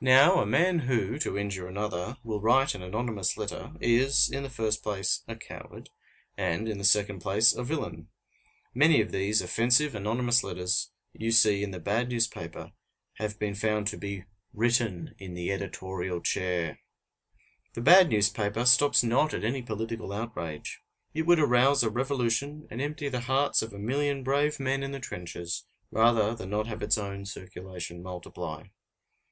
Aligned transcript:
Now, 0.00 0.40
a 0.40 0.46
man 0.46 0.80
who, 0.80 1.16
to 1.20 1.38
injure 1.38 1.68
another, 1.68 2.16
will 2.24 2.40
write 2.40 2.74
an 2.74 2.82
anonymous 2.82 3.36
letter, 3.36 3.74
is, 3.80 4.28
in 4.28 4.42
the 4.42 4.50
first 4.50 4.82
place, 4.82 5.22
a 5.28 5.36
coward, 5.36 5.90
and, 6.36 6.68
in 6.68 6.78
the 6.78 6.84
second 6.84 7.20
place, 7.20 7.54
a 7.54 7.62
villain. 7.62 8.08
Many 8.74 9.00
of 9.00 9.12
these 9.12 9.40
offensive 9.40 9.94
anonymous 9.94 10.42
letters 10.42 10.90
you 11.12 11.30
see 11.30 11.62
in 11.62 11.70
the 11.70 11.78
bad 11.78 12.08
newspaper 12.08 12.72
have 13.18 13.38
been 13.38 13.54
found 13.54 13.86
to 13.86 13.96
be 13.96 14.24
written 14.52 15.14
in 15.18 15.34
the 15.34 15.52
editorial 15.52 16.20
chair. 16.20 16.80
The 17.74 17.80
bad 17.80 18.08
newspaper 18.10 18.64
stops 18.64 19.04
not 19.04 19.32
at 19.32 19.44
any 19.44 19.62
political 19.62 20.12
outrage. 20.12 20.80
It 21.14 21.26
would 21.26 21.38
arouse 21.38 21.84
a 21.84 21.90
revolution, 21.90 22.66
and 22.72 22.80
empty 22.82 23.08
the 23.08 23.20
hearts 23.30 23.62
of 23.62 23.72
a 23.72 23.78
million 23.78 24.24
brave 24.24 24.58
men 24.58 24.82
in 24.82 24.90
the 24.90 24.98
trenches, 24.98 25.62
rather 25.92 26.34
than 26.34 26.50
not 26.50 26.66
have 26.66 26.82
its 26.82 26.98
own 26.98 27.24
circulation 27.24 28.02
multiply. 28.02 28.64